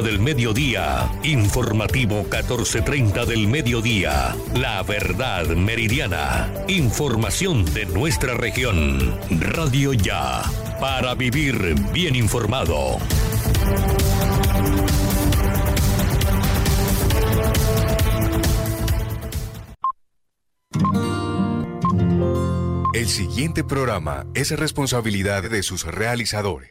[0.00, 10.44] del mediodía, informativo 1430 del mediodía, la verdad meridiana, información de nuestra región, Radio Ya,
[10.80, 12.96] para vivir bien informado.
[22.94, 26.70] El siguiente programa es responsabilidad de sus realizadores.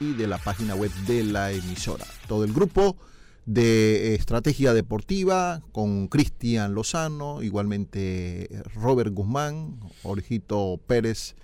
[0.00, 2.06] Y de la página web de la emisora.
[2.26, 2.96] Todo el grupo
[3.46, 11.34] de estrategia deportiva con Cristian Lozano, igualmente Robert Guzmán, Orjito Pérez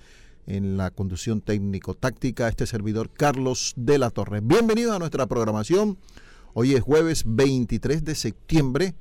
[0.46, 4.40] en la conducción técnico-táctica, este servidor Carlos de la Torre.
[4.42, 5.98] Bienvenido a nuestra programación.
[6.52, 8.94] Hoy es jueves 23 de septiembre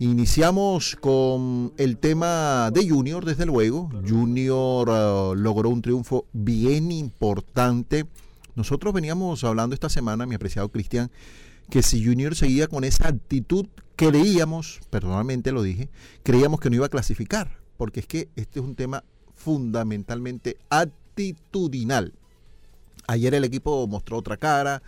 [0.00, 3.90] Iniciamos con el tema de Junior, desde luego.
[4.08, 8.06] Junior uh, logró un triunfo bien importante.
[8.54, 11.10] Nosotros veníamos hablando esta semana, mi apreciado Cristian,
[11.68, 15.88] que si Junior seguía con esa actitud, creíamos, personalmente lo dije,
[16.22, 19.02] creíamos que no iba a clasificar, porque es que este es un tema
[19.34, 22.14] fundamentalmente actitudinal.
[23.08, 24.80] Ayer el equipo mostró otra cara,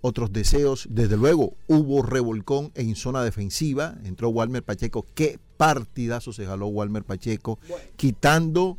[0.00, 0.86] otros deseos.
[0.90, 3.96] Desde luego hubo revolcón en zona defensiva.
[4.04, 5.06] Entró Walmer Pacheco.
[5.14, 7.58] Qué partidazo se jaló Walmer Pacheco.
[7.96, 8.78] Quitando,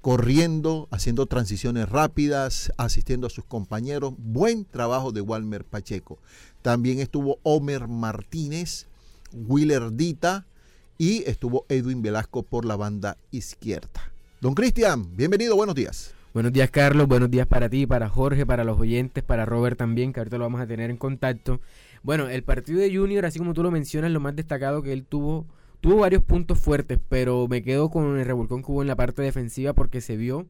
[0.00, 4.14] corriendo, haciendo transiciones rápidas, asistiendo a sus compañeros.
[4.18, 6.18] Buen trabajo de Walmer Pacheco.
[6.62, 8.86] También estuvo Homer Martínez,
[9.32, 10.46] Willer Dita
[10.98, 14.12] y estuvo Edwin Velasco por la banda izquierda.
[14.40, 16.17] Don Cristian, bienvenido, buenos días.
[16.34, 17.08] Buenos días, Carlos.
[17.08, 20.44] Buenos días para ti, para Jorge, para los oyentes, para Robert también, que ahorita lo
[20.44, 21.60] vamos a tener en contacto.
[22.02, 25.04] Bueno, el partido de Junior, así como tú lo mencionas, lo más destacado que él
[25.06, 25.46] tuvo,
[25.80, 29.22] tuvo varios puntos fuertes, pero me quedo con el revolcón que hubo en la parte
[29.22, 30.46] defensiva porque se vio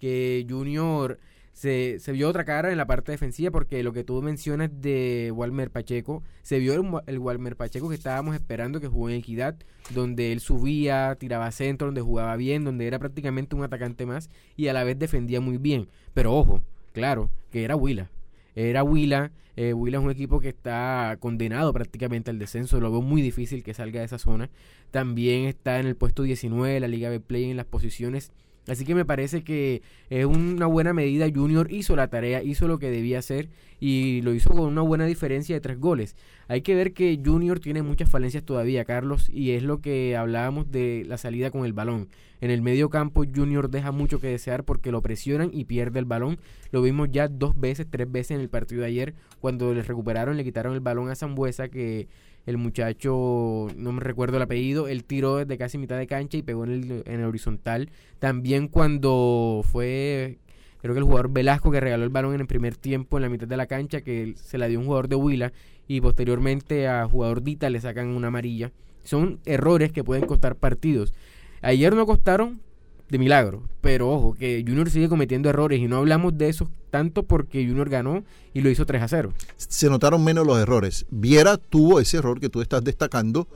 [0.00, 1.18] que Junior
[1.58, 5.72] se, vio otra cara en la parte defensiva porque lo que tú mencionas de Walmer
[5.72, 9.56] Pacheco, se vio el, el, Walmer Pacheco que estábamos esperando que jugó en Equidad,
[9.90, 14.68] donde él subía, tiraba centro, donde jugaba bien, donde era prácticamente un atacante más y
[14.68, 15.88] a la vez defendía muy bien.
[16.14, 18.08] Pero ojo, claro, que era Huila.
[18.54, 23.02] Era Huila, eh, Huila es un equipo que está condenado prácticamente al descenso, lo veo
[23.02, 24.48] muy difícil que salga de esa zona.
[24.92, 28.30] También está en el puesto 19 de la Liga B Play en las posiciones
[28.68, 31.26] Así que me parece que es una buena medida.
[31.34, 33.48] Junior hizo la tarea, hizo lo que debía hacer
[33.80, 36.16] y lo hizo con una buena diferencia de tres goles.
[36.48, 40.70] Hay que ver que Junior tiene muchas falencias todavía, Carlos, y es lo que hablábamos
[40.70, 42.08] de la salida con el balón.
[42.40, 46.04] En el medio campo Junior deja mucho que desear porque lo presionan y pierde el
[46.04, 46.38] balón.
[46.70, 50.36] Lo vimos ya dos veces, tres veces en el partido de ayer, cuando le recuperaron,
[50.36, 52.06] le quitaron el balón a Zambuesa que
[52.48, 56.42] el muchacho, no me recuerdo el apellido, él tiró desde casi mitad de cancha y
[56.42, 57.90] pegó en el, en el horizontal.
[58.20, 60.38] También cuando fue,
[60.80, 63.28] creo que el jugador Velasco que regaló el balón en el primer tiempo en la
[63.28, 65.52] mitad de la cancha, que se la dio un jugador de Huila
[65.86, 68.72] y posteriormente a jugador Dita le sacan una amarilla.
[69.02, 71.12] Son errores que pueden costar partidos.
[71.60, 72.62] Ayer no costaron
[73.08, 73.62] de milagro.
[73.80, 77.88] Pero ojo, que Junior sigue cometiendo errores y no hablamos de eso tanto porque Junior
[77.88, 78.24] ganó
[78.54, 79.32] y lo hizo 3 a 0.
[79.56, 81.06] Se notaron menos los errores.
[81.10, 83.46] Viera tuvo ese error que tú estás destacando.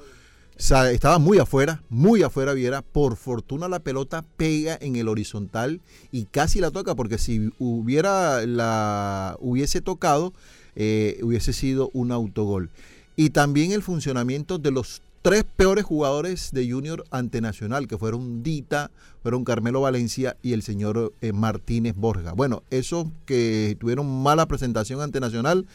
[0.56, 2.82] estaba muy afuera, muy afuera Viera.
[2.82, 5.80] Por fortuna la pelota pega en el horizontal
[6.10, 10.32] y casi la toca porque si hubiera la hubiese tocado
[10.74, 12.70] eh, hubiese sido un autogol.
[13.14, 18.42] Y también el funcionamiento de los tres peores jugadores de Junior ante Nacional, que fueron
[18.42, 18.90] Dita,
[19.22, 22.32] fueron Carmelo Valencia y el señor eh, Martínez Borja.
[22.32, 25.66] Bueno, esos que tuvieron mala presentación ante Nacional,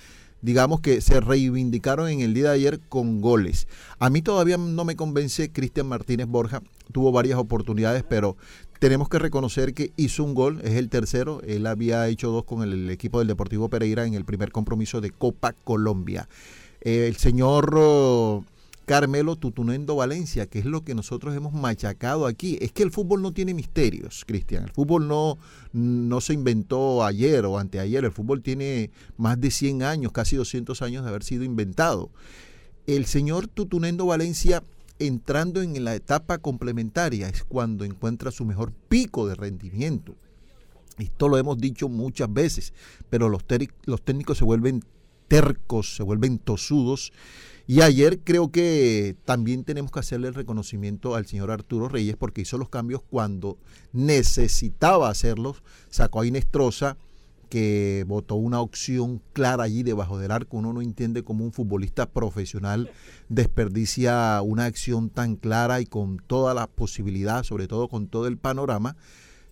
[0.41, 3.69] digamos que se reivindicaron en el día de ayer con goles.
[3.99, 6.61] A mí todavía no me convence Cristian Martínez Borja,
[6.91, 8.35] tuvo varias oportunidades, pero
[8.79, 12.63] tenemos que reconocer que hizo un gol, es el tercero, él había hecho dos con
[12.63, 16.27] el, equipo del Deportivo Pereira en el primer compromiso de Copa Colombia.
[16.81, 18.43] el señor...
[18.87, 22.57] Carmelo Tutunendo Valencia, que es lo que nosotros hemos machacado aquí.
[22.61, 24.63] Es que el fútbol no tiene misterios, Cristian.
[24.63, 25.37] El fútbol no,
[25.73, 28.05] no se inventó ayer o anteayer.
[28.05, 32.11] El fútbol tiene más de 100 años, casi 200 años de haber sido inventado.
[32.85, 34.63] el señor Tutunendo Valencia
[34.99, 40.15] entrando en la etapa complementaria es cuando encuentra su mejor pico de rendimiento.
[40.97, 42.73] Esto lo hemos dicho muchas veces,
[43.09, 43.43] pero los,
[43.83, 44.81] los técnicos se vuelven
[45.27, 47.11] tercos, se vuelven tosudos.
[47.69, 52.41] Y ayer creo que también tenemos que hacerle el reconocimiento al señor Arturo Reyes porque
[52.41, 53.57] hizo los cambios cuando
[53.91, 55.61] necesitaba hacerlos.
[55.89, 56.95] Sacó a Inestrosa,
[57.49, 60.55] que votó una opción clara allí debajo del arco.
[60.55, 62.89] Uno no entiende cómo un futbolista profesional
[63.27, 68.37] desperdicia una acción tan clara y con toda la posibilidad, sobre todo con todo el
[68.37, 68.95] panorama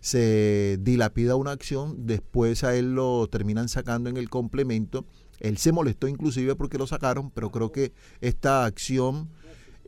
[0.05, 5.03] se dilapida una acción, después a él lo terminan sacando en el complemento.
[5.45, 9.29] Él se molestó inclusive porque lo sacaron, pero creo que esta acción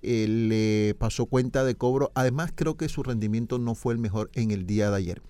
[0.04, 2.12] eh, le pasó cuenta de cobro.
[2.14, 5.22] Además creo que su rendimiento no fue el mejor en el día de ayer.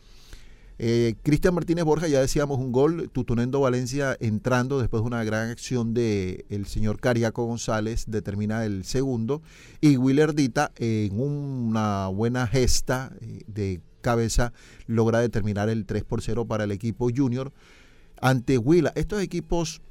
[0.79, 5.49] Eh, Cristian Martínez Borja, ya decíamos un gol, Tutunendo Valencia entrando después de una gran
[5.49, 9.41] acción de el señor Cariaco González, determina el segundo,
[9.79, 14.51] y Willerdita en una buena gesta eh, de cabeza
[14.87, 17.53] logra determinar el 3 por 0 para el equipo junior
[18.21, 18.91] ante Huila.
[18.95, 19.81] Estos equipos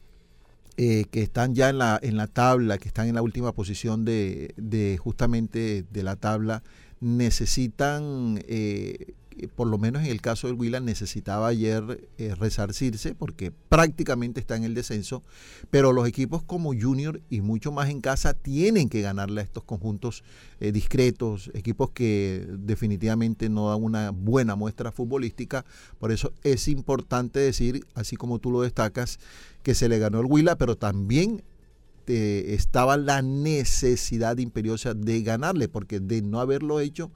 [0.76, 4.04] eh, que están ya en la, en la tabla, que están en la última posición
[4.04, 6.62] de, de justamente de la tabla,
[7.00, 9.14] necesitan eh,
[9.54, 14.56] por lo menos en el caso del Huila, necesitaba ayer eh, resarcirse porque prácticamente está
[14.56, 15.22] en el descenso,
[15.70, 19.64] pero los equipos como Junior y mucho más en casa tienen que ganarle a estos
[19.64, 20.24] conjuntos
[20.60, 25.64] eh, discretos, equipos que definitivamente no dan una buena muestra futbolística,
[25.98, 29.18] por eso es importante decir, así como tú lo destacas,
[29.62, 31.42] que se le ganó el Huila, pero también
[32.08, 37.10] eh, estaba la necesidad imperiosa de ganarle, porque de no haberlo hecho,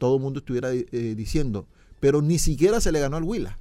[0.00, 1.66] todo el mundo estuviera eh, diciendo,
[2.00, 3.58] pero ni siquiera se le ganó al Huila.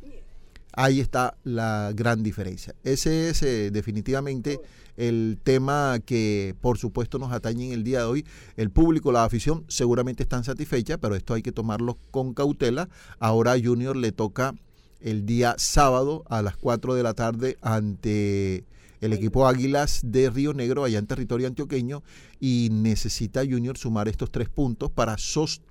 [0.72, 2.74] Ahí está la gran diferencia.
[2.86, 4.62] Ese es eh, definitivamente
[4.96, 8.26] el tema que por supuesto nos atañe en el día de hoy.
[8.56, 12.88] El público, la afición seguramente están satisfechas, pero esto hay que tomarlo con cautela.
[13.20, 14.56] Ahora a Junior le toca
[15.02, 18.64] el día sábado a las 4 de la tarde ante
[19.02, 22.02] el equipo Águilas de Río Negro allá en territorio antioqueño
[22.40, 25.18] y necesita Junior sumar estos tres puntos para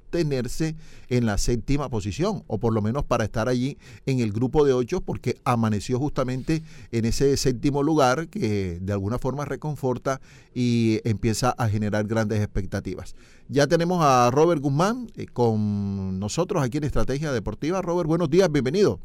[0.09, 0.75] sostenerse
[1.09, 3.77] en la séptima posición o por lo menos para estar allí
[4.07, 6.63] en el grupo de ocho porque amaneció justamente
[6.93, 10.21] en ese séptimo lugar que de alguna forma reconforta
[10.55, 13.15] y empieza a generar grandes expectativas.
[13.49, 17.83] Ya tenemos a Robert Guzmán eh, con nosotros aquí en Estrategia Deportiva.
[17.83, 19.01] Robert, buenos días, bienvenido.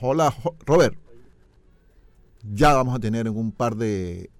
[0.00, 0.34] Hola,
[0.66, 0.98] Robert
[2.52, 4.30] ya vamos a tener en un par de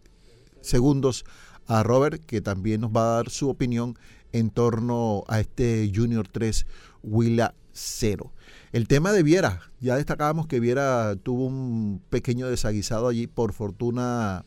[0.60, 1.24] segundos
[1.66, 3.98] a Robert, que también nos va a dar su opinión
[4.32, 6.66] en torno a este Junior 3
[7.02, 8.32] Willa 0.
[8.72, 14.44] El tema de Viera, ya destacábamos que Viera tuvo un pequeño desaguisado allí, por fortuna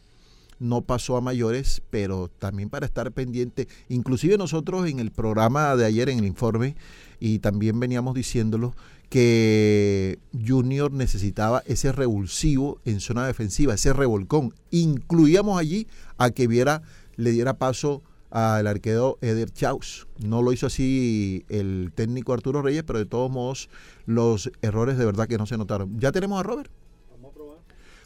[0.59, 5.85] no pasó a mayores, pero también para estar pendiente, inclusive nosotros en el programa de
[5.85, 6.75] ayer, en el informe,
[7.19, 8.75] y también veníamos diciéndolo,
[9.09, 14.53] que Junior necesitaba ese revulsivo en zona defensiva, ese revolcón.
[14.69, 15.87] Incluíamos allí
[16.17, 16.83] a que viera,
[17.19, 20.07] le diera paso al arquero Eder Chaus.
[20.23, 23.69] No lo hizo así el técnico Arturo Reyes, pero de todos modos
[24.05, 25.99] los errores de verdad que no se notaron.
[25.99, 26.71] ¿Ya tenemos a Robert?
[27.11, 27.57] Vamos a probar.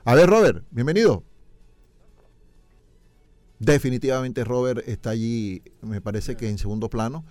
[0.03, 1.23] A ver, Robert, bienvenido.
[3.59, 7.23] Definitivamente Robert está allí, me parece que en segundo plano.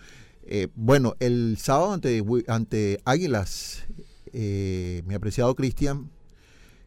[0.44, 3.86] Eh, bueno, el sábado ante, ante Águilas,
[4.32, 6.10] eh, mi apreciado Cristian,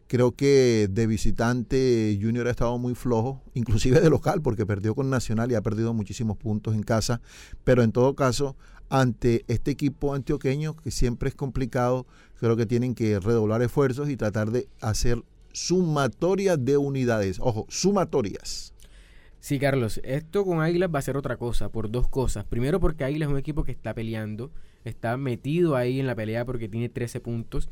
[0.06, 5.10] creo que de visitante Junior ha estado muy flojo, inclusive de local, porque perdió con
[5.10, 7.20] Nacional y ha perdido muchísimos puntos en casa,
[7.64, 8.56] pero en todo caso,
[8.88, 12.06] ante este equipo antioqueño, que siempre es complicado,
[12.38, 15.22] creo que tienen que redoblar esfuerzos y tratar de hacer
[15.52, 18.74] sumatorias de unidades, ojo, sumatorias
[19.46, 22.44] Sí, Carlos, esto con Águilas va a ser otra cosa, por dos cosas.
[22.44, 24.50] Primero porque Águilas es un equipo que está peleando,
[24.82, 27.68] está metido ahí en la pelea porque tiene 13 puntos.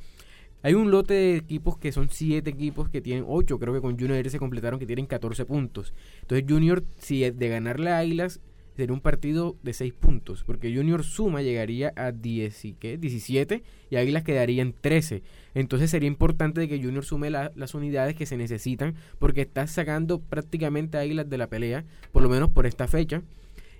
[0.64, 3.99] Hay un lote de equipos que son 7 equipos que tienen 8, creo que con
[3.99, 5.92] Junior se completaron que tienen 14 puntos.
[6.23, 8.40] Entonces Junior, si de ganarle a Águilas,
[8.75, 12.97] sería un partido de 6 puntos, porque Junior suma llegaría a 10 y ¿qué?
[12.97, 15.23] 17 y Águilas quedaría en 13.
[15.54, 20.97] Entonces sería importante que Junior sume las unidades que se necesitan, porque está sacando prácticamente
[20.97, 23.21] a Águilas de la pelea, por lo menos por esta fecha.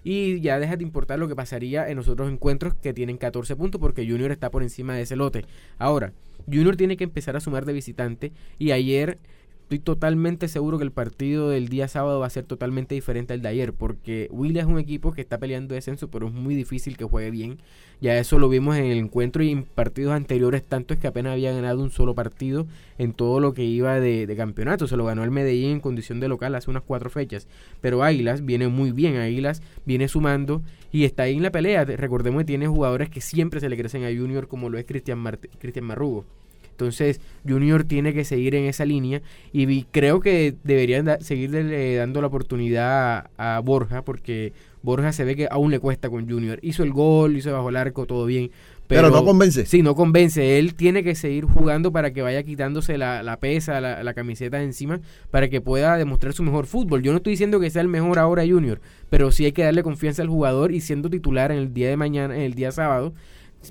[0.07, 3.57] Y ya deja de importar lo que pasaría en los otros encuentros que tienen 14
[3.57, 5.47] puntos, porque Junior está por encima de ese lote.
[5.79, 6.13] Ahora,
[6.47, 9.19] Junior tiene que empezar a sumar de visitante y ayer
[9.65, 13.41] estoy totalmente seguro que el partido del día sábado va a ser totalmente diferente al
[13.41, 16.99] de ayer, porque Will es un equipo que está peleando descenso, pero es muy difícil
[16.99, 17.59] que juegue bien.
[18.03, 21.33] Ya eso lo vimos en el encuentro y en partidos anteriores, tanto es que apenas
[21.33, 22.67] había ganado un solo partido
[22.99, 24.87] en todo lo que iba de, campeonato.
[24.87, 27.49] Se lo ganó el Medellín en condición de local hace unas cuatro fechas.
[27.81, 30.61] Pero Águilas viene muy bien, Águilas viene sumando
[30.93, 31.87] y está ahí en la pelea.
[31.87, 35.19] Recordemos que tiene jugadores que siempre se le crecen a Junior, como lo es Cristian
[35.19, 36.27] Marrugo.
[36.75, 41.53] Entonces, Junior tiene que seguir en esa línea y creo que deberían seguir
[41.97, 44.53] dando la oportunidad a, Borja porque
[44.83, 46.59] Borja se ve que aún le cuesta con Junior.
[46.63, 48.51] Hizo el gol, hizo bajo el arco, todo bien.
[48.89, 49.65] Pero, no convence.
[49.67, 50.59] Sí, no convence.
[50.59, 54.65] Él tiene que seguir jugando para que vaya quitándose la, pesa, la, la, camiseta de
[54.65, 55.01] encima,
[55.31, 57.03] para que pueda demostrar su mejor fútbol.
[57.03, 59.83] Yo no estoy diciendo que sea el mejor ahora Junior, pero sí hay que darle
[59.85, 63.15] confianza al jugador y siendo titular en el día de mañana, en el día sábado,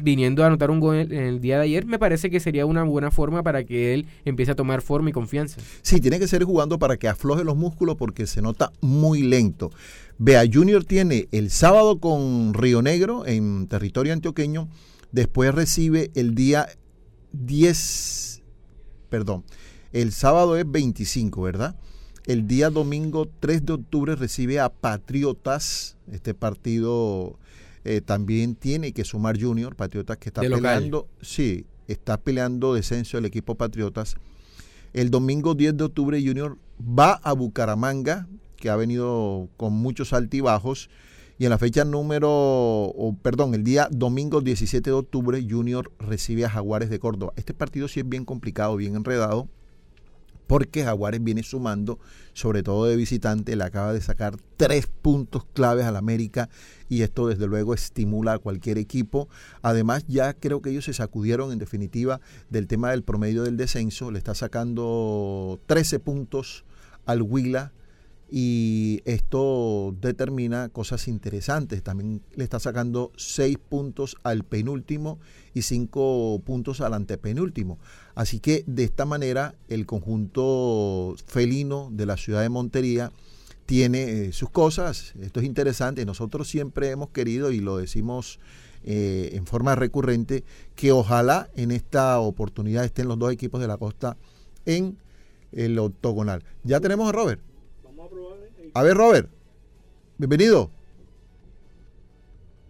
[0.01, 2.83] viniendo a anotar un gol en el día de ayer, me parece que sería una
[2.83, 5.61] buena forma para que él empiece a tomar forma y confianza.
[5.81, 9.71] Sí, tiene que ser jugando para que afloje los músculos porque se nota muy lento.
[10.17, 14.69] Vea, Junior tiene el sábado con Río Negro en territorio antioqueño,
[15.11, 16.67] después recibe el día
[17.33, 18.41] 10,
[19.09, 19.43] perdón,
[19.91, 21.75] el sábado es 25, ¿verdad?
[22.25, 27.37] El día domingo 3 de octubre recibe a Patriotas, este partido
[27.85, 33.25] eh, también tiene que sumar Junior, Patriotas que está peleando, sí, está peleando descenso el
[33.25, 34.15] equipo Patriotas.
[34.93, 40.89] El domingo 10 de octubre Junior va a Bucaramanga, que ha venido con muchos altibajos.
[41.39, 46.45] Y en la fecha número, o, perdón, el día domingo 17 de octubre, Junior recibe
[46.45, 47.33] a Jaguares de Córdoba.
[47.35, 49.49] Este partido sí es bien complicado, bien enredado
[50.53, 51.97] porque Jaguares viene sumando,
[52.33, 56.47] sobre todo de visitante, le acaba de sacar tres puntos claves al América
[56.87, 59.27] y esto desde luego estimula a cualquier equipo.
[59.63, 64.11] Además, ya creo que ellos se sacudieron en definitiva del tema del promedio del descenso,
[64.11, 66.65] le está sacando 13 puntos
[67.07, 67.71] al Huila
[68.29, 71.83] y esto determina cosas interesantes.
[71.83, 75.19] También le está sacando 6 puntos al penúltimo
[75.53, 77.77] y 5 puntos al antepenúltimo.
[78.15, 83.11] Así que de esta manera el conjunto felino de la ciudad de Montería
[83.65, 85.13] tiene eh, sus cosas.
[85.21, 86.05] Esto es interesante.
[86.05, 88.39] Nosotros siempre hemos querido, y lo decimos
[88.83, 90.43] eh, en forma recurrente,
[90.75, 94.17] que ojalá en esta oportunidad estén los dos equipos de la costa
[94.65, 94.97] en
[95.51, 96.43] el octogonal.
[96.63, 97.41] Ya tenemos a Robert.
[98.75, 99.29] A ver, Robert.
[100.17, 100.71] Bienvenido.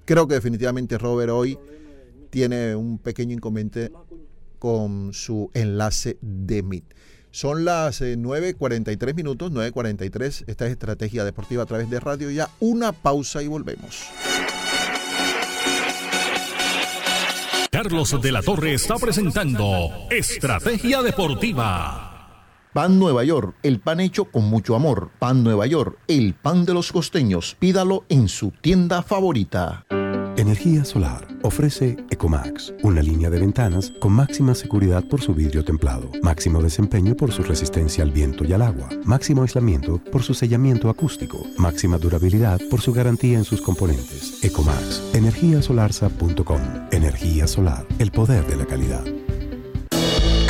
[0.06, 1.58] Creo que definitivamente Robert hoy
[2.30, 3.90] tiene un pequeño inconveniente
[4.60, 6.84] con su enlace de Meet.
[7.32, 10.44] Son las 9.43 eh, minutos, 9.43.
[10.48, 12.50] Esta es Estrategia Deportiva a través de Radio Ya.
[12.60, 14.04] Una pausa y volvemos.
[17.72, 22.13] Carlos de la Torre está presentando Estrategia Deportiva.
[22.74, 25.12] Pan Nueva York, el pan hecho con mucho amor.
[25.20, 27.56] Pan Nueva York, el pan de los costeños.
[27.60, 29.86] Pídalo en su tienda favorita.
[30.38, 31.28] Energía solar.
[31.44, 37.16] Ofrece Ecomax, una línea de ventanas con máxima seguridad por su vidrio templado, máximo desempeño
[37.16, 42.00] por su resistencia al viento y al agua, máximo aislamiento por su sellamiento acústico, máxima
[42.00, 44.44] durabilidad por su garantía en sus componentes.
[44.44, 46.62] Ecomax, energiasolarsa.com.
[46.92, 49.04] Energía solar, el poder de la calidad.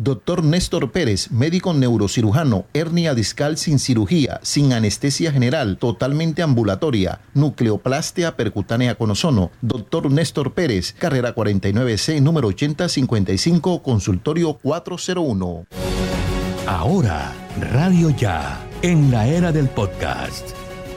[0.00, 8.36] Doctor Néstor Pérez, médico neurocirujano, hernia discal sin cirugía, sin anestesia general, totalmente ambulatoria, nucleoplastia
[8.36, 9.50] percutánea con ozono.
[9.60, 15.66] Doctor Néstor Pérez, carrera 49C, número 8055, consultorio 401.
[16.68, 17.32] Ahora,
[17.72, 20.50] Radio Ya, en la era del podcast.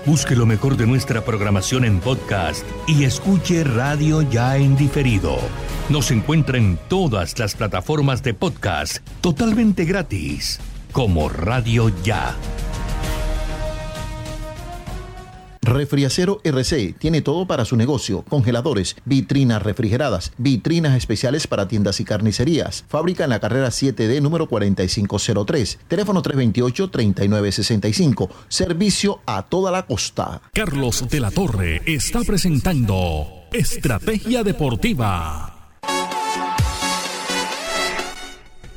[0.06, 5.40] Busque lo mejor de nuestra programación en podcast y escuche Radio Ya en diferido
[5.92, 10.58] nos encuentra en todas las plataformas de podcast totalmente gratis,
[10.94, 12.34] como Radio Ya.
[15.62, 22.06] Refriacero RC tiene todo para su negocio, congeladores, vitrinas refrigeradas, vitrinas especiales para tiendas y
[22.06, 22.86] carnicerías.
[22.88, 30.42] Fábrica en la carrera 7D número 4503, teléfono 328-3965, servicio a toda la costa.
[30.54, 35.61] Carlos de la Torre está presentando Estrategia Deportiva.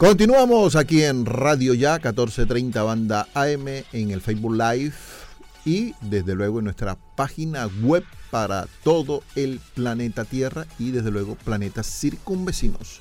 [0.05, 4.93] Continuamos aquí en Radio Ya, 1430 Banda AM, en el Facebook Live
[5.65, 11.37] y desde luego en nuestra página web para todo el planeta Tierra y desde luego
[11.37, 13.01] planetas circunvecinos.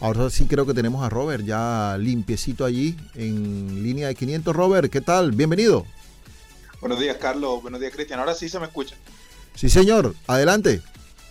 [0.00, 4.54] Ahora sí creo que tenemos a Robert ya limpiecito allí en línea de 500.
[4.54, 5.32] Robert, ¿qué tal?
[5.32, 5.84] Bienvenido.
[6.80, 7.60] Buenos días, Carlos.
[7.60, 8.20] Buenos días, Cristian.
[8.20, 8.94] Ahora sí se me escucha.
[9.56, 10.14] Sí, señor.
[10.28, 10.80] Adelante.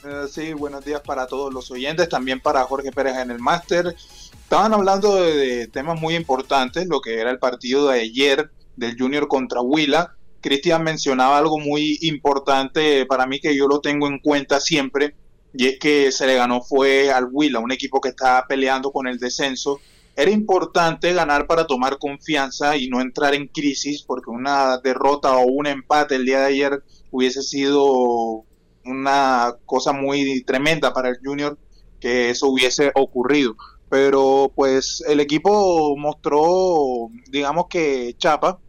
[0.08, 3.96] Eh, sí, buenos días para todos los oyentes, también para Jorge Pérez en el máster.
[4.34, 8.96] Estaban hablando de, de, temas muy importantes, lo que era el partido de ayer del
[9.00, 10.16] Junior contra Huila.
[10.42, 15.16] Cristian mencionaba algo muy importante para mí que yo lo tengo en cuenta siempre,
[15.56, 19.08] y es que se le ganó fue al Huila, un equipo que estaba peleando con
[19.08, 19.80] el descenso.
[20.16, 25.48] Era importante ganar para tomar confianza y no entrar en crisis, porque una derrota o
[25.48, 28.46] un empate el día de ayer hubiese sido
[28.86, 31.58] una cosa muy tremenda para el Junior
[32.00, 33.56] que eso hubiese ocurrido.
[33.89, 38.60] Pero pues el equipo mostró, digamos que chapa,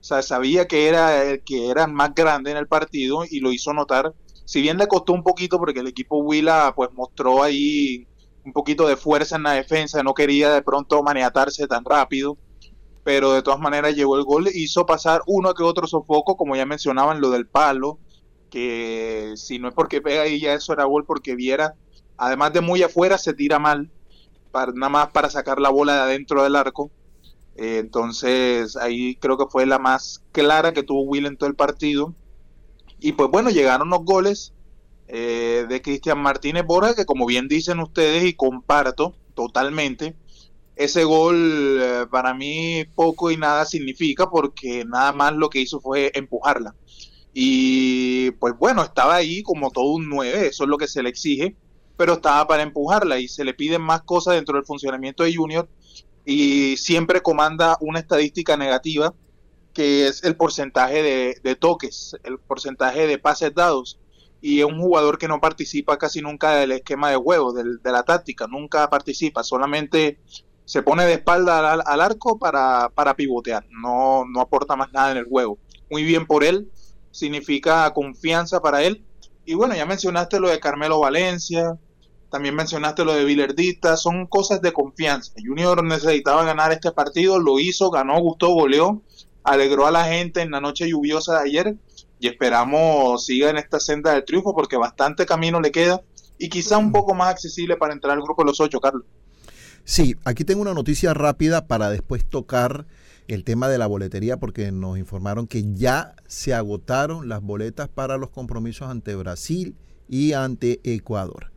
[0.00, 3.52] o sea, sabía que era el que era más grande en el partido y lo
[3.52, 4.14] hizo notar.
[4.44, 8.06] Si bien le costó un poquito porque el equipo Huila pues mostró ahí
[8.44, 12.38] un poquito de fuerza en la defensa, no quería de pronto maniatarse tan rápido,
[13.02, 16.66] pero de todas maneras llegó el gol, hizo pasar uno que otro sofoco, como ya
[16.66, 17.98] mencionaban, lo del palo,
[18.50, 21.74] que si no es porque pega ahí ya eso era gol porque Viera,
[22.16, 23.90] además de muy afuera, se tira mal,
[24.50, 26.90] para, nada más para sacar la bola de adentro del arco.
[27.56, 31.56] Eh, entonces ahí creo que fue la más clara que tuvo Will en todo el
[31.56, 32.14] partido.
[33.00, 34.54] Y pues bueno, llegaron los goles
[35.08, 40.16] eh, de Cristian Martínez Borja, que como bien dicen ustedes y comparto totalmente,
[40.76, 45.80] ese gol eh, para mí poco y nada significa porque nada más lo que hizo
[45.80, 46.74] fue empujarla.
[47.38, 51.10] Y pues bueno, estaba ahí como todo un 9, eso es lo que se le
[51.10, 51.54] exige,
[51.98, 55.68] pero estaba para empujarla y se le piden más cosas dentro del funcionamiento de Junior
[56.24, 59.12] y siempre comanda una estadística negativa
[59.74, 64.00] que es el porcentaje de, toques, el porcentaje de pases dados
[64.40, 67.92] y es un jugador que no participa casi nunca del esquema de juego, del, de
[67.92, 70.18] la táctica, nunca participa, solamente
[70.64, 75.12] se pone de espalda al, al arco para, para, pivotear, no, no aporta más nada
[75.12, 75.58] en el juego.
[75.90, 76.70] Muy bien por él,
[77.16, 79.02] significa confianza para él.
[79.44, 81.78] Y bueno, ya mencionaste lo de Carmelo Valencia,
[82.30, 85.32] también mencionaste lo de Villardita, son cosas de confianza.
[85.42, 89.02] Junior necesitaba ganar este partido, lo hizo, ganó, gustó, goleó,
[89.44, 91.76] alegró a la gente en la noche lluviosa de ayer
[92.18, 96.02] y esperamos siga en esta senda del triunfo porque bastante camino le queda
[96.38, 99.04] y quizá un poco más accesible para entrar al grupo de los ocho, Carlos.
[99.84, 102.86] Sí, aquí tengo una noticia rápida para después tocar
[103.28, 108.16] el tema de la boletería porque nos informaron que ya se agotaron las boletas para
[108.16, 109.74] los compromisos ante Brasil
[110.08, 111.52] y ante Ecuador.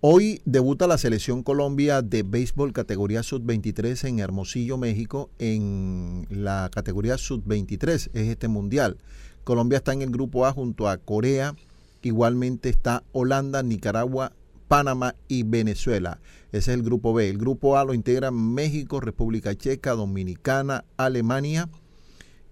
[0.00, 7.18] Hoy debuta la selección Colombia de béisbol categoría sub-23 en Hermosillo, México, en la categoría
[7.18, 8.96] sub-23, es este mundial.
[9.42, 11.56] Colombia está en el grupo A junto a Corea,
[12.02, 14.32] igualmente está Holanda, Nicaragua,
[14.68, 16.20] Panamá y Venezuela.
[16.52, 17.28] Ese es el grupo B.
[17.28, 21.68] El grupo A lo integran México, República Checa, Dominicana, Alemania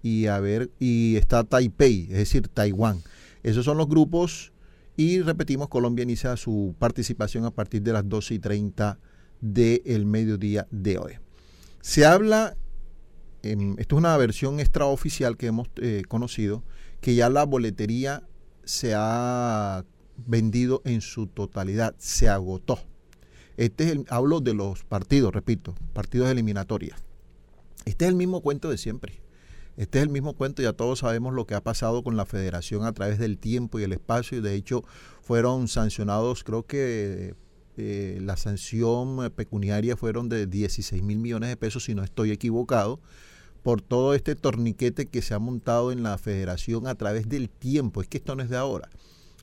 [0.03, 3.03] y a ver y está Taipei, es decir, Taiwán.
[3.43, 4.53] Esos son los grupos
[4.97, 8.99] y repetimos, Colombia inicia su participación a partir de las 12 y 30
[9.41, 11.13] del mediodía de hoy.
[11.81, 12.57] Se habla,
[13.43, 16.65] esto es una versión extraoficial que hemos eh, conocido,
[17.01, 18.23] que ya la boletería
[18.65, 19.85] se ha
[20.27, 22.79] vendido en su totalidad, se agotó.
[23.57, 27.03] Este es el, hablo de los partidos, repito, partidos eliminatorias.
[27.85, 29.23] Este es el mismo cuento de siempre.
[29.77, 32.85] Este es el mismo cuento, ya todos sabemos lo que ha pasado con la federación
[32.85, 34.85] a través del tiempo y el espacio, y de hecho
[35.21, 37.35] fueron sancionados, creo que
[37.77, 43.01] eh, la sanción pecuniaria fueron de 16 mil millones de pesos, si no estoy equivocado,
[43.63, 48.01] por todo este torniquete que se ha montado en la federación a través del tiempo.
[48.01, 48.89] Es que esto no es de ahora.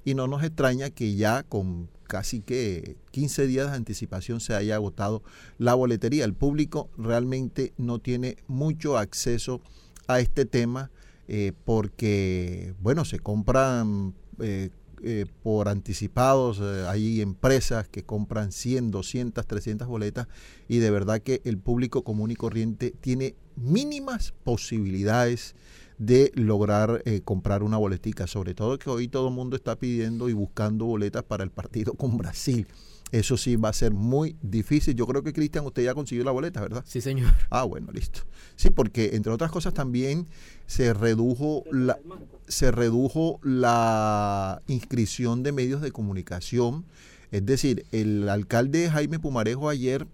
[0.06, 4.76] Y no nos extraña que ya con casi que 15 días de anticipación se haya
[4.76, 5.24] agotado
[5.58, 6.26] la boletería.
[6.26, 9.62] El público realmente no tiene mucho acceso
[10.08, 10.92] a este tema
[11.28, 14.70] eh, porque, bueno, se compran eh,
[15.04, 20.28] eh, por anticipados, hay empresas que compran 100, 200, 300 boletas
[20.68, 25.56] y de verdad que el público común y corriente tiene mínimas posibilidades
[25.98, 30.30] de lograr eh, comprar una boletica, sobre todo que hoy todo el mundo está pidiendo
[30.30, 32.68] y buscando boletas para el partido con Brasil.
[33.12, 34.96] Eso sí va a ser muy difícil.
[34.96, 36.84] Yo creo que Cristian, usted ya consiguió la boleta, ¿verdad?
[36.88, 37.32] Sí, señor.
[37.52, 38.22] Ah, bueno, listo.
[38.56, 40.28] Sí, porque entre otras cosas también
[40.66, 42.00] se redujo la
[42.48, 46.86] se redujo la inscripción de medios de comunicación.
[47.32, 50.08] Es decir, el alcalde Jaime Pumarejo ayer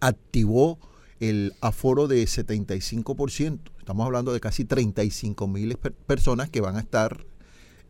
[0.00, 0.78] activó
[1.20, 3.60] el aforo de 75%.
[3.78, 5.76] Estamos hablando de casi 35 mil
[6.06, 7.24] personas que van a estar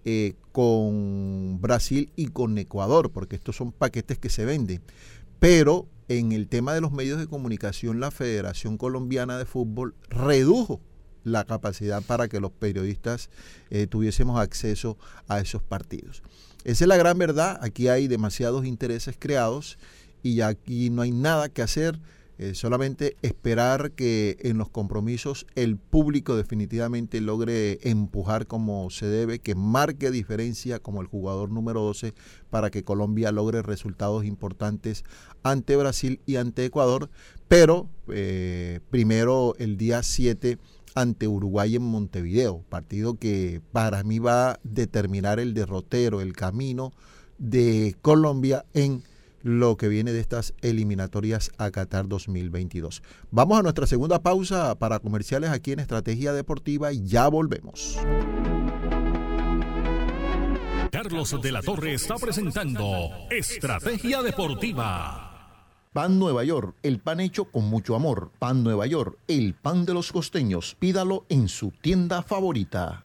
[0.05, 4.83] eh, con Brasil y con Ecuador, porque estos son paquetes que se venden.
[5.41, 10.81] Pero en el tema de los medios de comunicación, la Federación Colombiana de Fútbol redujo
[11.25, 13.31] la capacidad para que los periodistas
[13.71, 16.23] eh, tuviésemos acceso a esos partidos.
[16.63, 19.77] Esa es la gran verdad, aquí hay demasiados intereses creados
[20.23, 21.99] y aquí no hay nada que hacer,
[22.39, 29.39] eh, solamente esperar que en los compromisos el público definitivamente logre empujar como se debe,
[29.39, 32.13] que marque diferencia como el jugador número 12
[32.51, 35.05] para que Colombia logre resultados importantes
[35.43, 37.09] ante Brasil y ante Ecuador,
[37.49, 40.59] pero eh, primero el día 7
[40.95, 46.93] ante Uruguay en Montevideo, partido que para mí va a determinar el derrotero, el camino
[47.39, 49.03] de Colombia en
[49.47, 53.01] lo que viene de estas eliminatorias a Qatar 2022.
[53.31, 57.97] Vamos a nuestra segunda pausa para comerciales aquí en Estrategia Deportiva y ya volvemos.
[60.91, 65.23] Carlos de la Torre está presentando Estrategia Deportiva.
[65.93, 68.33] Pan Nueva York, el pan hecho con mucho amor.
[68.41, 70.77] Pan Nueva York, el pan de los costeños.
[70.81, 73.05] Pídalo en su tienda favorita.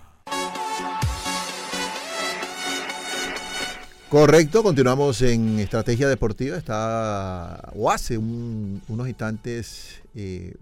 [4.11, 6.57] Correcto, continuamos en Estrategia Deportiva.
[6.57, 10.53] Está, o hace unos instantes, eh,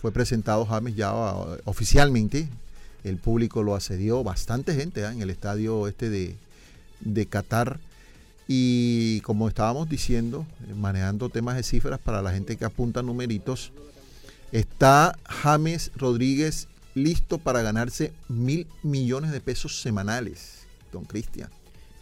[0.00, 2.48] fue presentado James ya uh, oficialmente.
[3.04, 5.08] El público lo accedió, bastante gente ¿eh?
[5.08, 6.36] en el estadio este de,
[7.00, 7.80] de Qatar.
[8.48, 13.72] Y como estábamos diciendo, eh, manejando temas de cifras para la gente que apunta numeritos,
[14.52, 21.50] está James Rodríguez listo para ganarse mil millones de pesos semanales, don Cristian.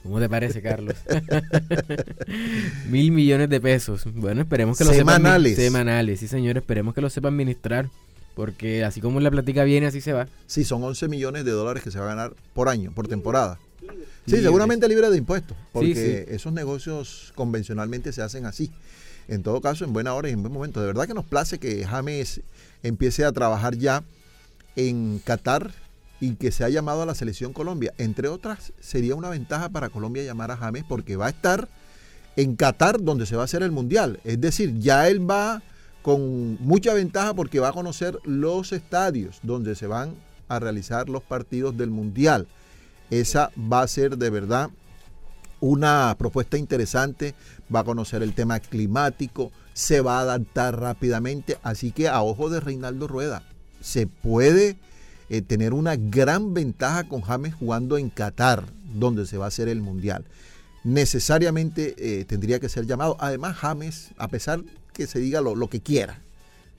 [0.04, 0.94] ¿Cómo te parece, Carlos?
[2.88, 4.04] Mil millones de pesos.
[4.14, 5.56] Bueno, esperemos que lo semanales.
[5.56, 5.64] sepan.
[5.72, 6.20] Semanales.
[6.20, 7.88] Sí, señor, esperemos que lo sepan administrar.
[8.36, 10.26] Porque así como la plática viene, así se va.
[10.46, 13.58] Sí, son 11 millones de dólares que se va a ganar por año, por temporada.
[14.26, 16.34] Sí, seguramente libre de impuestos, porque Sí, sí.
[16.34, 18.72] esos negocios convencionalmente se hacen así.
[19.28, 20.80] En todo caso, en buena hora y en buen momento.
[20.80, 22.40] De verdad que nos place que James
[22.82, 24.02] empiece a trabajar ya
[24.74, 25.70] en Qatar
[26.24, 27.92] y que se ha llamado a la selección Colombia.
[27.98, 31.68] Entre otras, sería una ventaja para Colombia llamar a James porque va a estar
[32.36, 34.20] en Qatar donde se va a hacer el Mundial.
[34.24, 35.62] Es decir, ya él va
[36.00, 40.14] con mucha ventaja porque va a conocer los estadios donde se van
[40.48, 42.48] a realizar los partidos del Mundial.
[43.10, 44.70] Esa va a ser de verdad
[45.60, 47.34] una propuesta interesante,
[47.74, 52.48] va a conocer el tema climático, se va a adaptar rápidamente, así que a ojo
[52.48, 53.42] de Reinaldo Rueda,
[53.82, 54.78] se puede
[55.34, 59.68] eh, tener una gran ventaja con James jugando en Qatar, donde se va a hacer
[59.68, 60.24] el Mundial.
[60.84, 63.16] Necesariamente eh, tendría que ser llamado.
[63.18, 66.20] Además, James, a pesar que se diga lo, lo que quiera,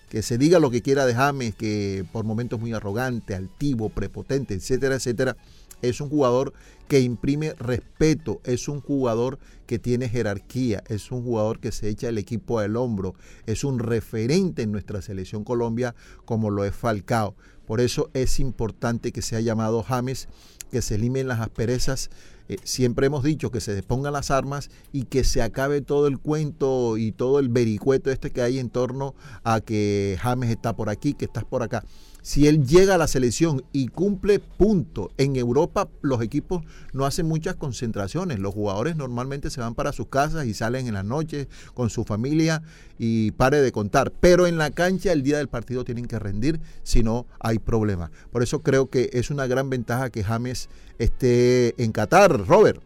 [0.09, 4.53] que se diga lo que quiera de James, que por momentos muy arrogante, altivo, prepotente,
[4.53, 5.35] etcétera, etcétera,
[5.81, 6.53] es un jugador
[6.87, 12.09] que imprime respeto, es un jugador que tiene jerarquía, es un jugador que se echa
[12.09, 13.15] el equipo al hombro,
[13.47, 17.35] es un referente en nuestra selección Colombia como lo es Falcao.
[17.65, 20.28] Por eso es importante que sea llamado James,
[20.71, 22.10] que se eliminen las asperezas.
[22.47, 26.19] Eh, siempre hemos dicho que se depongan las armas y que se acabe todo el
[26.19, 30.89] cuento y todo el vericueto este que hay en torno a que James está por
[30.89, 31.84] aquí, que estás por acá.
[32.25, 37.27] Si él llega a la selección y cumple punto, en Europa los equipos no hacen
[37.27, 38.39] muchas concentraciones.
[38.39, 42.03] Los jugadores normalmente se van para sus casas y salen en las noches con su
[42.03, 42.63] familia
[42.97, 44.09] y pare de contar.
[44.09, 48.09] Pero en la cancha el día del partido tienen que rendir, si no hay problema.
[48.31, 52.81] Por eso creo que es una gran ventaja que James esté en Qatar, Robert.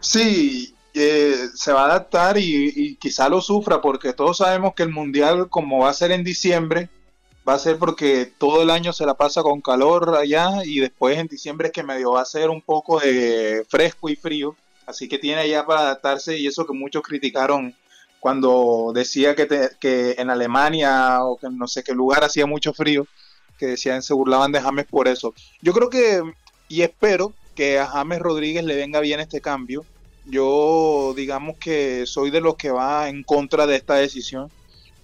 [0.00, 4.84] Sí, eh, se va a adaptar y, y quizá lo sufra porque todos sabemos que
[4.84, 6.88] el Mundial, como va a ser en diciembre,
[7.48, 11.16] va a ser porque todo el año se la pasa con calor allá y después
[11.16, 14.54] en diciembre es que medio va a ser un poco de fresco y frío.
[14.86, 17.74] Así que tiene ya para adaptarse y eso que muchos criticaron
[18.20, 19.46] cuando decía que,
[19.80, 23.06] que en Alemania o que en no sé qué lugar hacía mucho frío,
[23.58, 25.34] que decían se burlaban de James por eso.
[25.62, 26.22] Yo creo que
[26.68, 29.86] y espero que a James Rodríguez le venga bien este cambio.
[30.26, 34.50] Yo digamos que soy de los que va en contra de esta decisión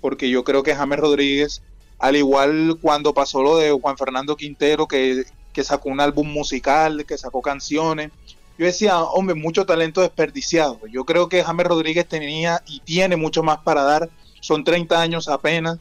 [0.03, 1.63] porque yo creo que James Rodríguez
[1.99, 5.25] al igual cuando pasó lo de Juan Fernando Quintero, que,
[5.63, 8.11] sacó un álbum musical, que sacó canciones.
[8.59, 10.81] Yo decía, hombre, mucho talento desperdiciado.
[10.91, 14.11] Yo creo que James Rodríguez tenía y tiene mucho más para dar.
[14.41, 15.79] Son 30 años apenas.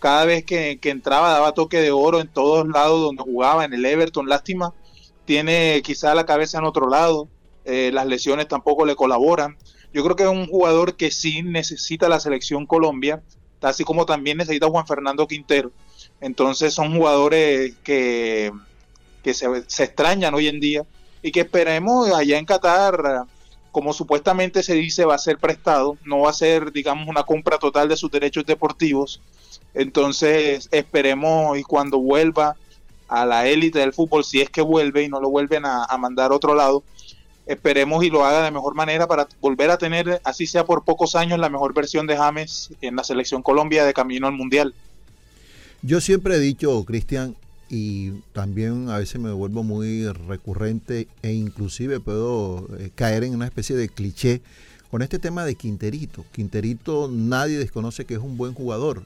[0.00, 3.84] Cada vez que, entraba daba toque de oro en todos lados donde jugaba, en el
[3.84, 4.28] Everton.
[4.28, 4.72] Lástima,
[5.24, 7.28] tiene quizá la cabeza en otro lado.
[7.64, 9.56] Eh, las lesiones tampoco le colaboran.
[9.92, 13.22] Yo creo que es un jugador que sí necesita la selección Colombia
[13.60, 15.70] así como también necesita Juan Fernando Quintero.
[16.20, 18.52] Entonces son jugadores que,
[19.22, 19.46] que se,
[19.84, 20.84] extrañan hoy en día
[21.22, 23.24] y que esperemos allá en Qatar,
[23.72, 27.58] como supuestamente se dice, va a ser prestado, no va a ser, digamos, una compra
[27.58, 29.20] total de sus derechos deportivos.
[29.74, 32.56] Entonces esperemos y cuando vuelva
[33.08, 35.98] a la élite del fútbol, si es que vuelve y no lo vuelven a, a
[35.98, 36.82] mandar a otro lado,
[37.46, 41.14] esperemos y lo haga de mejor manera para volver a tener, así sea por pocos
[41.16, 44.74] años, la mejor versión de James en la selección Colombia de camino al Mundial.
[45.82, 47.36] Yo siempre he dicho, Cristian,
[47.70, 53.46] y también a veces me vuelvo muy recurrente e inclusive puedo eh, caer en una
[53.46, 54.42] especie de cliché
[54.90, 56.24] con este tema de Quinterito.
[56.32, 59.04] Quinterito nadie desconoce que es un buen jugador,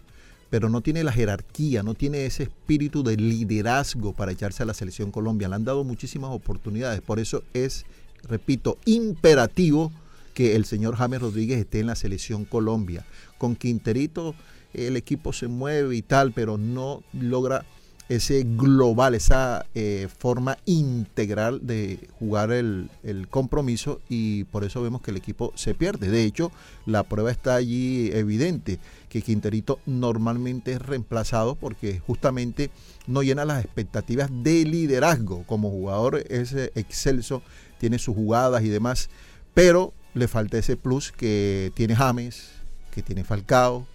[0.49, 4.75] pero no tiene la jerarquía, no tiene ese espíritu de liderazgo para echarse a la
[4.75, 5.49] selección Colombia.
[5.49, 7.85] Le han dado muchísimas oportunidades, por eso es
[8.29, 9.93] repito, imperativo
[10.35, 13.07] que el señor James Rodríguez esté en la selección Colombia.
[13.39, 14.35] Con Quinterito
[14.75, 17.65] el equipo se mueve y tal, pero no logra
[18.09, 25.01] ese global, esa eh, forma integral de jugar el, el, compromiso y por eso vemos
[25.01, 26.11] que el equipo se pierde.
[26.11, 26.53] De hecho,
[26.85, 32.71] la prueba está allí evidente, que Quinterito normalmente es reemplazado porque justamente
[33.07, 35.45] no llena las expectativas de liderazgo.
[35.45, 37.43] Como jugador es excelso
[37.79, 39.11] tiene sus jugadas y demás,
[39.55, 42.53] pero le falta ese plus que tiene James,
[42.91, 43.87] que tiene Falcao,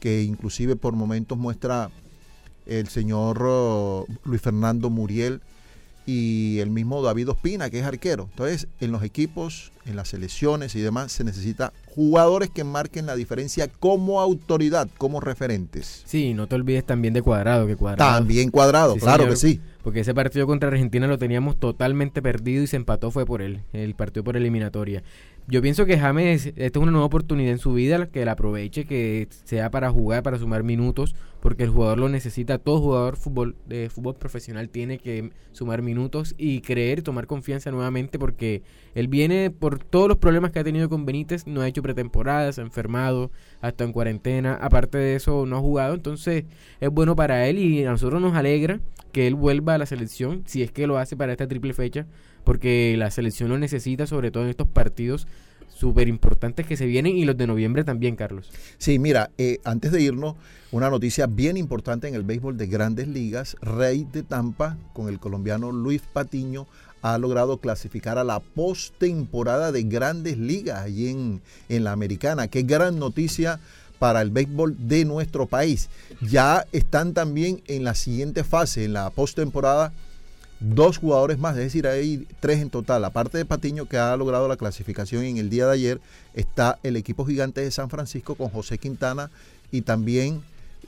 [0.00, 1.90] que inclusive por momentos muestra
[2.66, 5.40] el señor uh, Luis Fernando Muriel
[6.06, 8.28] y el mismo David Ospina, que es arquero.
[8.30, 13.16] Entonces, en los equipos, en las selecciones y demás, se necesita jugadores que marquen la
[13.16, 16.02] diferencia como autoridad, como referentes.
[16.06, 18.12] Sí, no te olvides también de Cuadrado, que Cuadrado.
[18.12, 22.66] También Cuadrado, claro que sí porque ese partido contra Argentina lo teníamos totalmente perdido y
[22.66, 25.04] se empató fue por él, el partido por eliminatoria.
[25.48, 28.84] Yo pienso que James, esta es una nueva oportunidad en su vida, que la aproveche,
[28.84, 33.54] que sea para jugar, para sumar minutos, porque el jugador lo necesita, todo jugador fútbol,
[33.64, 38.64] de fútbol profesional tiene que sumar minutos y creer, tomar confianza nuevamente, porque
[38.96, 42.58] él viene por todos los problemas que ha tenido con Benítez, no ha hecho pretemporadas,
[42.58, 43.30] ha enfermado,
[43.60, 46.44] ha estado en cuarentena, aparte de eso no ha jugado, entonces
[46.80, 48.80] es bueno para él y a nosotros nos alegra
[49.12, 52.06] que él vuelva a la selección, si es que lo hace para esta triple fecha,
[52.46, 55.26] porque la selección lo necesita, sobre todo en estos partidos
[55.68, 58.50] súper importantes que se vienen y los de noviembre también, Carlos.
[58.78, 60.36] Sí, mira, eh, antes de irnos,
[60.70, 65.18] una noticia bien importante en el béisbol de grandes ligas, Rey de Tampa, con el
[65.18, 66.68] colombiano Luis Patiño,
[67.02, 72.46] ha logrado clasificar a la postemporada de grandes ligas allí en, en la americana.
[72.46, 73.58] Qué gran noticia
[73.98, 75.88] para el béisbol de nuestro país.
[76.22, 79.92] Ya están también en la siguiente fase, en la postemporada,
[80.60, 83.04] dos jugadores más, es decir, hay tres en total.
[83.04, 86.00] Aparte de Patiño, que ha logrado la clasificación en el día de ayer,
[86.34, 89.30] está el equipo gigante de San Francisco con José Quintana
[89.70, 90.42] y también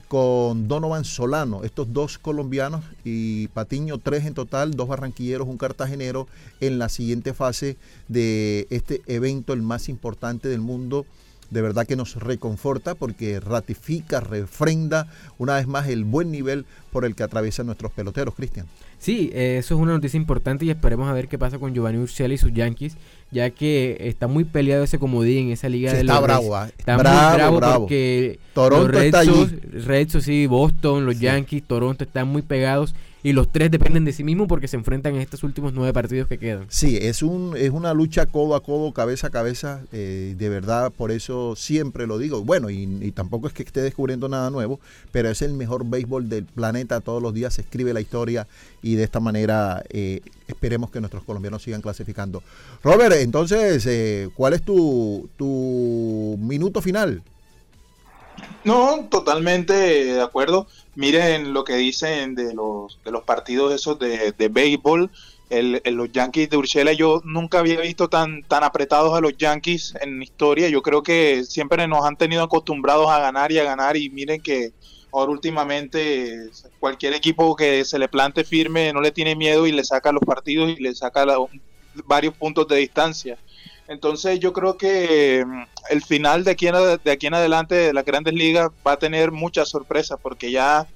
[0.07, 6.27] con Donovan Solano, estos dos colombianos y Patiño, tres en total, dos barranquilleros, un cartagenero,
[6.59, 7.77] en la siguiente fase
[8.07, 11.05] de este evento, el más importante del mundo
[11.51, 17.05] de verdad que nos reconforta porque ratifica, refrenda una vez más el buen nivel por
[17.05, 18.67] el que atraviesan nuestros peloteros, Cristian.
[18.99, 21.99] Sí, eh, eso es una noticia importante y esperemos a ver qué pasa con Giovanni
[21.99, 22.97] Urshela y sus Yankees,
[23.31, 26.43] ya que está muy peleado ese comodín en esa liga Sí, de está los bravo,
[26.43, 26.53] Reds.
[26.71, 26.73] ah.
[26.77, 27.79] Está Bravo, muy bravo, bravo.
[27.85, 29.31] porque Toronto los Red está allí.
[29.31, 31.21] Sox, Red Sox, sí, Boston, los Sí.
[31.23, 35.15] Yankees, Toronto están muy pegados y los tres dependen de sí mismos porque se enfrentan
[35.15, 36.65] en estos últimos nueve partidos que quedan.
[36.69, 40.91] Sí, es, un, es una lucha codo a codo, cabeza a cabeza, eh, de verdad,
[40.91, 42.43] por eso siempre lo digo.
[42.43, 44.79] Bueno, y, tampoco es que esté descubriendo nada nuevo,
[45.11, 48.47] pero es el mejor béisbol del planeta, todos los días se escribe la historia
[48.81, 52.41] y de esta manera eh, esperemos que nuestros colombianos sigan clasificando.
[52.83, 57.21] Robert, entonces, eh, ¿cuál es tu, tu minuto final?
[58.63, 60.67] No, totalmente de acuerdo.
[60.95, 65.09] Miren lo que dicen de los, de los partidos esos de, de béisbol.
[65.49, 69.95] El, los Yankees de Urshela, yo nunca había visto tan, tan apretados a los Yankees
[69.99, 70.69] en historia.
[70.69, 73.97] Yo creo que siempre nos han tenido acostumbrados a ganar y a ganar.
[73.97, 74.73] Y miren que
[75.11, 76.49] ahora últimamente
[76.79, 80.23] cualquier equipo que se le plante firme no le tiene miedo y le saca los
[80.23, 81.25] partidos y le saca
[82.05, 83.37] varios puntos de distancia.
[83.89, 88.05] Entonces yo creo que mm, el final de aquí, en, aquí en adelante de las
[88.05, 90.87] grandes ligas va a tener muchas sorpresas porque ya,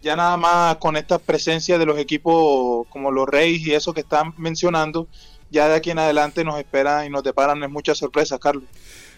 [0.00, 4.00] ya nada más con esta presencia de los equipos como los Reyes y eso que
[4.00, 5.06] están mencionando,
[5.50, 8.64] ya de aquí en adelante nos esperan y nos deparan muchas sorpresas, Carlos.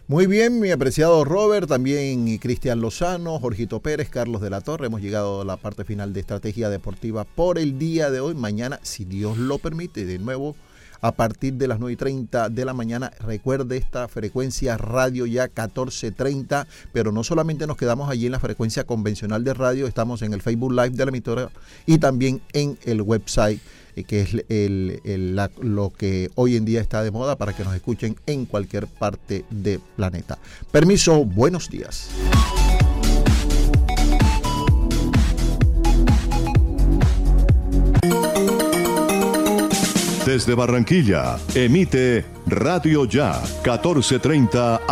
[0.09, 4.89] Muy bien, mi apreciado Robert, también Cristian Lozano, Jorgito Pérez, Carlos de la Torre.
[4.89, 8.35] Hemos llegado a la parte final de Estrategia Deportiva por el día de hoy.
[8.35, 10.57] Mañana, si Dios lo permite, de nuevo
[11.05, 13.13] a partir de las 9 y 30 de la mañana.
[13.21, 18.85] Recuerde esta frecuencia radio ya 1430, pero no solamente nos quedamos allí en la frecuencia
[18.85, 21.51] convencional de radio, estamos en el Facebook Live de la emisora
[21.85, 23.61] y también en el website
[23.97, 24.33] eh, que es
[25.61, 29.45] lo que hoy en día está de moda para que nos escuchen en cualquier parte
[29.51, 30.39] del planeta.
[30.73, 32.09] Permiso, buenos días.
[40.25, 44.85] Desde Barranquilla, emite Radio Ya 1430 AM.